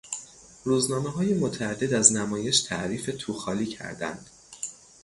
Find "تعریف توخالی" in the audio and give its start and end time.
2.61-3.65